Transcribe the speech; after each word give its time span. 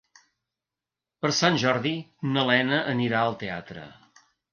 Per 1.25 1.29
Sant 1.39 1.59
Jordi 1.63 1.91
na 2.31 2.45
Lena 2.47 2.79
anirà 2.95 3.21
al 3.27 3.37
teatre. 3.43 3.85